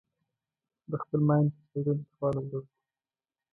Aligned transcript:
د 0.89 0.91
خپل 1.03 1.19
ماین 1.27 1.45
په 1.55 1.59
چاودنه 1.71 2.01
کې 2.07 2.15
والوزول 2.19 2.63
شو. 2.69 2.71